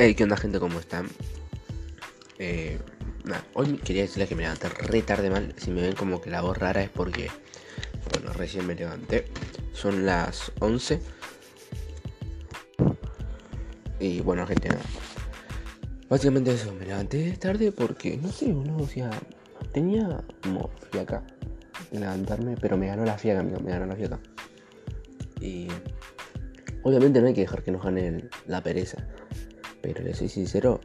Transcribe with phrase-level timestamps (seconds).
[0.00, 0.60] Hey, ¿qué onda gente?
[0.60, 1.08] ¿Cómo están?
[2.38, 2.78] Eh,
[3.54, 5.52] hoy quería decirles que me levanté re tarde mal.
[5.56, 7.28] Si me ven como que la voz rara es porque,
[8.12, 9.24] bueno, recién me levanté.
[9.72, 11.00] Son las 11.
[13.98, 14.68] Y bueno, gente.
[16.08, 19.10] Básicamente eso, me levanté tarde porque, no sé, uno, o sea,
[19.72, 21.24] tenía como fiaca
[21.90, 24.20] levantarme, pero me ganó la fiaca, amigo, me ganó la fiaca.
[25.40, 25.66] Y
[26.84, 28.97] obviamente no hay que dejar que nos gane la pereza.
[29.82, 30.80] Pero le soy sincero,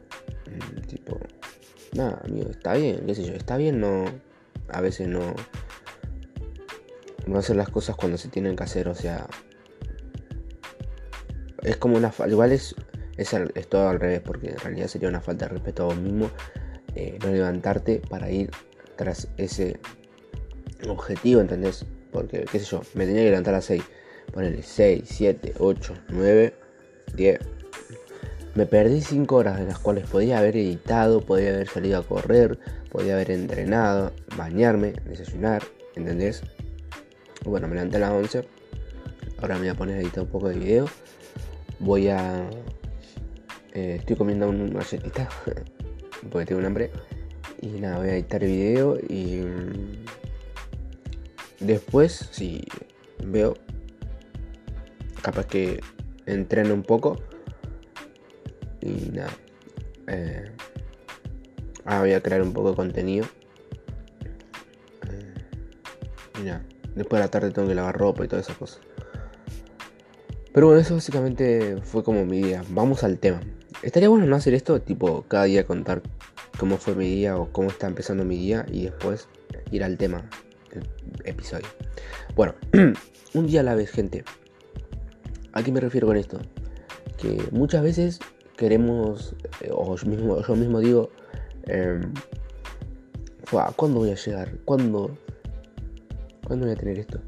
[0.46, 1.18] mm, tipo,
[1.94, 4.04] nada, amigo, está bien, qué sé yo, está bien no,
[4.68, 5.34] a veces no,
[7.26, 9.26] no hacer las cosas cuando se tienen que hacer, o sea,
[11.62, 12.74] es como una falta, igual es,
[13.16, 16.30] es, todo al revés, porque en realidad sería una falta de respeto a vos mismo
[16.94, 18.50] eh, no levantarte para ir
[18.96, 19.80] tras ese
[20.88, 21.84] objetivo, ¿entendés?
[22.12, 23.82] Porque, qué sé yo, me tenía que levantar a las 6,
[24.32, 26.54] ponerle 6, 7, 8, 9,
[27.16, 27.38] 10,
[28.54, 32.58] me perdí 5 horas de las cuales podía haber editado, podía haber salido a correr,
[32.90, 35.62] podía haber entrenado, bañarme, desayunar,
[35.96, 36.42] ¿entendés?
[37.44, 38.46] Bueno, me levanté a las 11.
[39.38, 40.86] Ahora me voy a poner a editar un poco de video.
[41.80, 42.48] Voy a...
[43.72, 45.28] Eh, estoy comiendo una galletita
[46.30, 46.90] porque tengo un hambre.
[47.60, 49.38] Y nada, voy a editar el video y...
[49.38, 50.04] Mm,
[51.60, 52.64] después, si
[53.24, 53.54] veo...
[55.22, 55.80] Capaz que
[56.26, 57.18] entreno un poco
[58.84, 59.30] y nada.
[60.06, 60.50] Eh,
[61.84, 63.26] ahora voy a crear un poco de contenido.
[65.08, 66.64] Eh, y nada.
[66.94, 68.80] Después de la tarde tengo que lavar ropa y todas esas cosas.
[70.52, 72.62] Pero bueno, eso básicamente fue como mi día.
[72.68, 73.40] Vamos al tema.
[73.82, 76.02] Estaría bueno no hacer esto, tipo cada día contar
[76.58, 79.28] cómo fue mi día o cómo está empezando mi día y después
[79.72, 80.28] ir al tema
[80.70, 80.88] del
[81.24, 81.66] episodio.
[82.36, 82.54] Bueno,
[83.34, 84.24] un día a la vez, gente.
[85.52, 86.38] ¿A qué me refiero con esto?
[87.18, 88.20] Que muchas veces
[88.56, 90.06] queremos, eh, o yo
[90.56, 91.10] mismo, digo,
[91.66, 92.00] eh,
[93.76, 94.52] ¿cuándo voy a llegar?
[94.64, 95.16] ¿Cuándo,
[96.46, 97.20] ¿Cuándo voy a tener esto?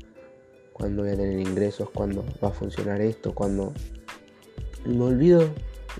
[0.73, 1.91] ¿Cuándo voy a tener ingresos?
[1.91, 3.35] ¿Cuándo va a funcionar esto?
[3.35, 3.73] ¿Cuándo?
[4.85, 5.49] Me olvido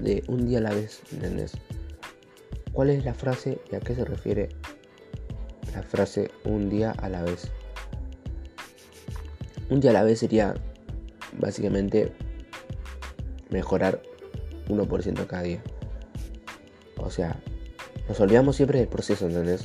[0.01, 1.53] de un día a la vez, ¿entendés?
[2.73, 4.51] ¿Cuál es la frase y a qué se refiere
[5.75, 7.51] la frase un día a la vez?
[9.71, 10.55] Un día a la vez sería
[11.39, 12.13] básicamente
[13.51, 14.03] mejorar
[14.69, 15.63] 1% cada día.
[16.99, 17.41] O sea,
[18.09, 19.65] nos olvidamos siempre del proceso, ¿entendés?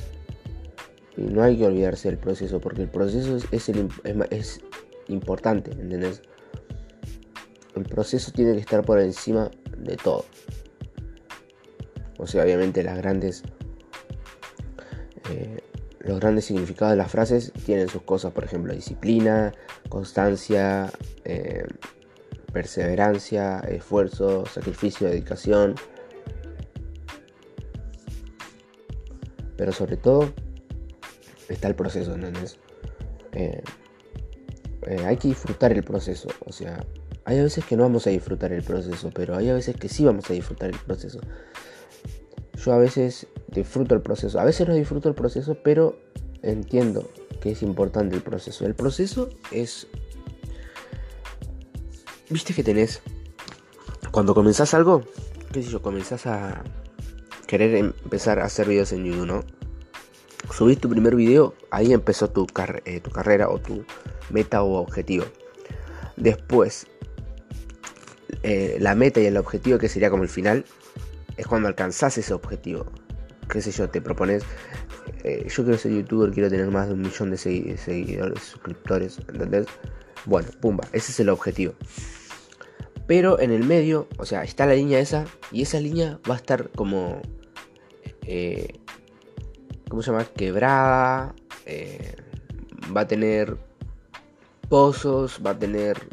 [1.16, 3.88] Y no hay que olvidarse del proceso, porque el proceso es, el,
[4.30, 4.60] es,
[5.08, 6.22] importante, ¿entendés?
[7.74, 10.24] El proceso tiene que estar por encima de todo.
[12.18, 13.42] O sea, obviamente las grandes...
[15.30, 15.60] Eh,
[16.00, 19.52] los grandes significados de las frases tienen sus cosas, por ejemplo, disciplina,
[19.88, 20.90] constancia,
[21.24, 21.64] eh,
[22.52, 25.74] perseverancia, esfuerzo, sacrificio, dedicación.
[29.56, 30.32] Pero sobre todo
[31.48, 32.58] está el proceso, ¿entendés?
[33.32, 33.62] Eh,
[34.86, 36.28] eh, hay que disfrutar el proceso.
[36.46, 36.84] O sea,
[37.24, 39.88] hay a veces que no vamos a disfrutar el proceso, pero hay a veces que
[39.88, 41.20] sí vamos a disfrutar el proceso.
[42.54, 45.98] Yo a veces disfruto el proceso, a veces no disfruto el proceso, pero
[46.42, 47.08] entiendo
[47.40, 48.66] que es importante el proceso.
[48.66, 49.88] El proceso es
[52.32, 53.02] viste que tenés,
[54.10, 55.02] cuando comenzás algo,
[55.52, 56.64] qué sé yo, comenzás a
[57.46, 59.44] querer empezar a hacer videos en YouTube, ¿no?
[60.50, 62.46] Subís tu primer video, ahí empezó tu,
[62.84, 63.84] eh, tu carrera o tu
[64.30, 65.24] meta o objetivo.
[66.16, 66.86] Después,
[68.42, 70.64] eh, la meta y el objetivo, que sería como el final,
[71.36, 72.86] es cuando alcanzás ese objetivo.
[73.48, 74.42] Qué sé yo, te propones,
[75.24, 79.66] eh, yo quiero ser youtuber, quiero tener más de un millón de seguidores, suscriptores, ¿entendés?
[80.24, 81.74] Bueno, pumba, ese es el objetivo.
[83.12, 86.38] Pero en el medio, o sea, está la línea esa y esa línea va a
[86.38, 87.20] estar como...
[88.26, 88.80] Eh,
[89.90, 90.24] ¿Cómo se llama?
[90.24, 91.34] Quebrada.
[91.66, 92.16] Eh,
[92.96, 93.58] va a tener
[94.70, 96.08] pozos, va a tener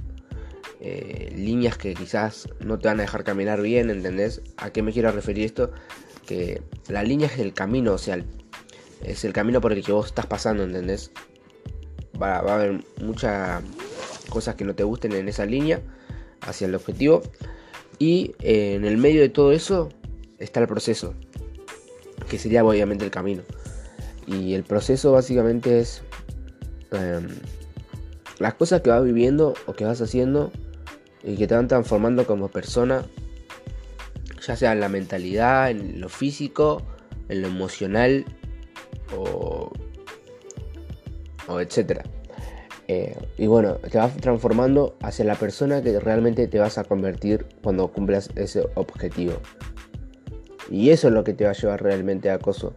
[0.82, 4.42] eh, líneas que quizás no te van a dejar caminar bien, ¿entendés?
[4.58, 5.72] ¿A qué me quiero referir esto?
[6.28, 8.22] Que la línea es el camino, o sea,
[9.04, 11.12] es el camino por el que vos estás pasando, ¿entendés?
[12.22, 13.64] Va, va a haber muchas
[14.30, 15.82] cosas que no te gusten en esa línea
[16.42, 17.22] hacia el objetivo.
[17.98, 19.90] Y eh, en el medio de todo eso
[20.38, 21.14] está el proceso,
[22.30, 23.44] que sería obviamente el camino.
[24.26, 26.02] Y el proceso básicamente es
[26.92, 27.28] em,
[28.40, 30.52] las cosas que vas viviendo o que vas haciendo
[31.24, 33.06] y que te van transformando como persona,
[34.46, 36.84] ya sea en la mentalidad, en lo físico,
[37.28, 38.26] en lo emocional
[39.16, 39.72] o,
[41.48, 42.04] o etcétera.
[42.92, 47.46] Eh, y bueno, te vas transformando hacia la persona que realmente te vas a convertir
[47.62, 49.34] cuando cumplas ese objetivo.
[50.72, 52.74] Y eso es lo que te va a llevar realmente a acoso,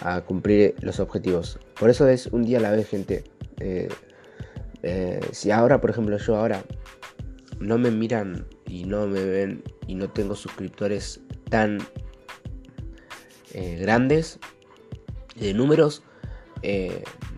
[0.00, 1.60] a cumplir los objetivos.
[1.78, 3.22] Por eso es un día a la vez, gente.
[3.60, 3.88] Eh,
[4.82, 6.64] eh, si ahora, por ejemplo, yo ahora
[7.60, 11.20] no me miran y no me ven y no tengo suscriptores
[11.50, 11.78] tan
[13.78, 14.40] grandes
[15.38, 16.02] de números,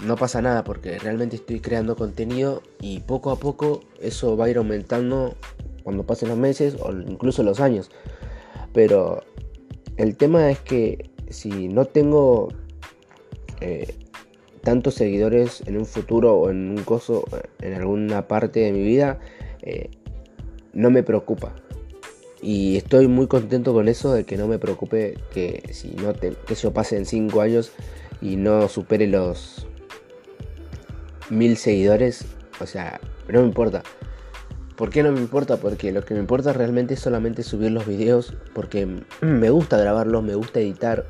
[0.04, 4.50] no pasa nada porque realmente estoy creando contenido y poco a poco eso va a
[4.50, 5.36] ir aumentando
[5.82, 7.90] cuando pasen los meses o incluso los años.
[8.72, 9.22] Pero
[9.96, 12.48] el tema es que si no tengo
[13.60, 13.94] eh,
[14.62, 17.24] tantos seguidores en un futuro o en un coso,
[17.60, 19.20] en alguna parte de mi vida,
[19.62, 19.90] eh,
[20.72, 21.54] no me preocupa.
[22.42, 26.32] Y estoy muy contento con eso de que no me preocupe que si no te,
[26.46, 27.72] que yo pase en 5 años
[28.20, 29.66] y no supere los
[31.30, 32.24] mil seguidores,
[32.60, 33.82] o sea, no me importa.
[34.76, 35.56] ¿Por qué no me importa?
[35.56, 38.86] Porque lo que me importa realmente es solamente subir los videos, porque
[39.20, 41.06] me gusta grabarlos, me gusta editar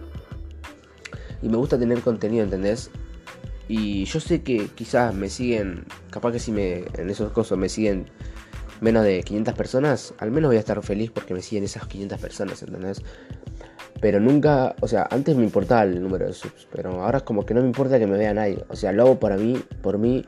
[1.42, 2.90] y me gusta tener contenido, ¿entendés?
[3.68, 7.68] Y yo sé que quizás me siguen, capaz que si me, en esos cosas me
[7.68, 8.06] siguen
[8.80, 12.20] menos de 500 personas, al menos voy a estar feliz porque me siguen esas 500
[12.20, 13.02] personas, ¿entendés?
[14.04, 17.46] Pero nunca, o sea, antes me importaba el número de subs, pero ahora es como
[17.46, 18.62] que no me importa que me vea nadie.
[18.68, 20.26] O sea, lo hago para mí, por mí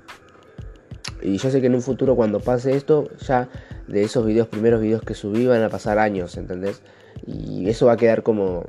[1.20, 3.50] y yo sé que en un futuro cuando pase esto, ya
[3.86, 6.80] de esos videos, primeros videos que subí, van a pasar años, ¿entendés?
[7.26, 8.64] Y eso va a quedar como...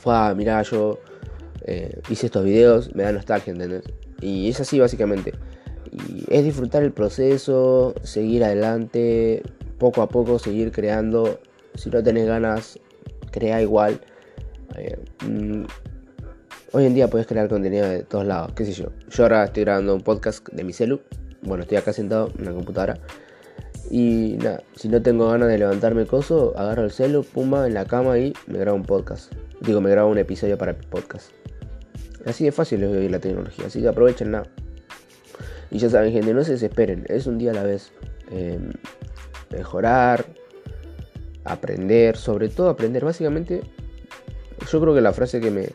[0.00, 0.98] Fue, mirá, yo
[1.64, 3.84] eh, hice estos videos, me da nostalgia, ¿entendés?
[4.20, 5.32] Y es así básicamente.
[5.90, 9.42] Y es disfrutar el proceso, seguir adelante,
[9.78, 11.40] poco a poco seguir creando.
[11.74, 12.78] Si no tenés ganas,
[13.30, 14.00] crea igual.
[14.76, 15.64] Eh, mm,
[16.72, 18.88] hoy en día puedes crear contenido de todos lados, qué sé yo.
[19.10, 21.00] Yo ahora estoy grabando un podcast de mi celu
[21.42, 22.98] bueno, estoy acá sentado en la computadora.
[23.90, 27.84] Y nada, si no tengo ganas de levantarme coso, agarro el celu, pumba, en la
[27.84, 29.32] cama y me grabo un podcast.
[29.60, 31.30] Digo, me grabo un episodio para el podcast.
[32.26, 34.46] Así de fácil es hoy la tecnología, así que aprovechen nada.
[35.70, 37.92] Y ya saben, gente, no se desesperen, es un día a la vez.
[38.30, 38.72] Em,
[39.50, 40.26] mejorar,
[41.52, 43.04] aprender, sobre todo aprender.
[43.04, 43.62] Básicamente,
[44.70, 45.68] yo creo que la frase que me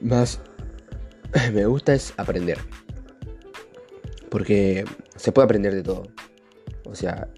[0.00, 0.40] más
[1.52, 2.58] me gusta es aprender.
[4.30, 4.84] Porque
[5.16, 6.02] se puede aprender de todo.
[6.84, 7.28] O sea,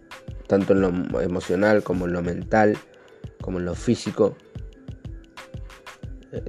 [0.46, 2.76] tanto en lo emocional como en lo mental,
[3.40, 4.36] como en lo físico.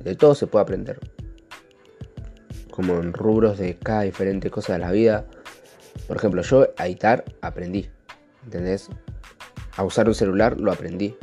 [0.03, 0.99] De todo se puede aprender.
[2.71, 5.25] Como en rubros de cada diferente cosa de la vida.
[6.07, 7.89] Por ejemplo, yo a editar aprendí.
[8.45, 8.89] ¿Entendés?
[9.77, 11.15] A usar un celular lo aprendí.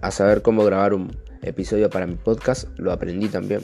[0.00, 3.60] A saber cómo grabar un episodio para mi podcast lo aprendí también.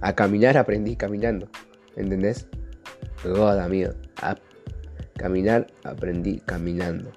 [0.00, 1.48] A caminar aprendí caminando.
[1.96, 2.46] ¿Entendés?
[3.24, 3.90] God, amigo.
[4.22, 4.36] A
[5.16, 7.10] caminar aprendí caminando.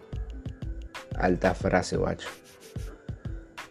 [1.16, 2.28] Alta frase, guacho.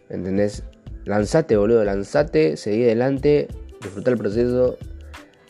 [0.09, 0.63] ¿Entendés?
[1.03, 3.49] Lanzate, boludo, lanzate, seguí adelante,
[3.81, 4.77] disfruta el proceso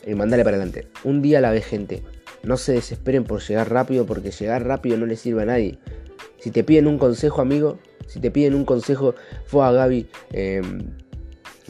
[0.06, 0.88] y mandale para adelante.
[1.04, 2.02] Un día la vez, gente.
[2.42, 5.78] No se desesperen por llegar rápido porque llegar rápido no le sirve a nadie.
[6.44, 10.10] Si te piden un consejo, amigo, si te piden un consejo, fue a Gaby.
[10.34, 10.90] Em,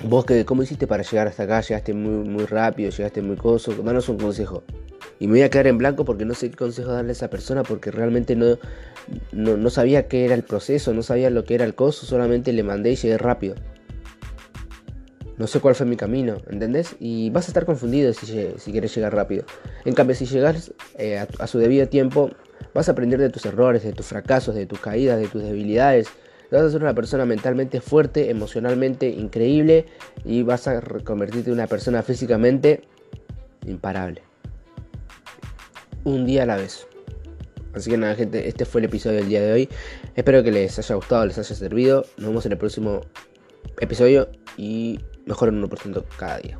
[0.05, 3.71] vos que cómo hiciste para llegar hasta acá, llegaste muy, muy rápido, llegaste muy coso,
[3.83, 4.63] danos un consejo.
[5.19, 7.29] Y me voy a quedar en blanco porque no sé qué consejo darle a esa
[7.29, 8.57] persona porque realmente no,
[9.31, 12.63] no, sabía qué era el proceso, no sabía lo que era el coso, solamente le
[12.63, 13.53] mandé y llegué rápido.
[15.37, 16.95] No sé cuál fue mi camino, ¿entendés?
[16.99, 18.25] Y vas a estar confundido si,
[18.57, 19.45] si quieres llegar rápido.
[19.85, 22.31] En cambio, si llegas eh, a su debido tiempo,
[22.73, 26.07] vas a aprender de tus errores, de tus fracasos, de tus caídas, de tus debilidades.
[26.51, 29.87] Vas a ser una persona mentalmente fuerte, emocionalmente increíble
[30.23, 32.81] y vas a convertirte en una persona físicamente
[33.65, 34.21] imparable
[36.03, 36.87] un día a la vez.
[37.73, 39.69] Así que nada, gente, este fue el episodio del día de hoy.
[40.15, 42.05] Espero que les haya gustado, les haya servido.
[42.17, 43.01] Nos vemos en el próximo
[43.79, 46.59] episodio y mejoren 1% cada día.